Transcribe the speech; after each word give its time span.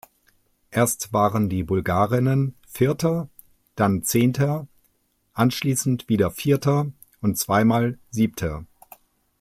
Erst 0.71 1.13
waren 1.13 1.47
die 1.47 1.61
Bulgarinnen 1.61 2.55
Vierter, 2.67 3.29
dann 3.75 4.01
Zehnter, 4.01 4.65
anschließend 5.33 6.09
wieder 6.09 6.31
Vierter 6.31 6.91
und 7.21 7.37
zweimal 7.37 7.99
Siebter. 8.09 8.65